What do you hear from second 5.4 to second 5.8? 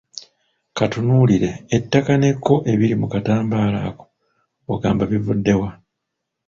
wa?